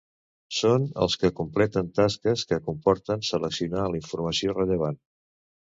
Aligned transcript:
Són 0.59 0.87
els 1.05 1.17
que 1.23 1.31
completen 1.41 1.91
tasques 1.99 2.47
que 2.53 2.61
comporten 2.71 3.25
seleccionar 3.31 3.87
la 3.93 4.05
informació 4.05 4.59
rellevant. 4.61 5.01